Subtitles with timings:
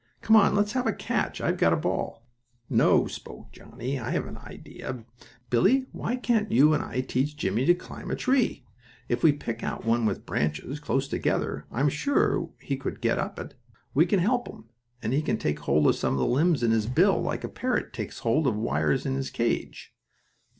[0.21, 1.39] Come on, let's have a catch.
[1.41, 2.25] I've got a ball."
[2.71, 5.05] "No," spoke Johnnie, "I have an idea.
[5.51, 8.65] Billie, why can't you and I teach Jimmie to climb a tree?
[9.09, 13.37] If we pick out one with branches close together I'm sure he could get up
[13.37, 13.53] it.
[13.93, 14.65] We can help him,
[15.03, 18.17] and he can take hold of some limbs in his bill, like a parrot takes
[18.25, 19.93] hold of the wires in his cage."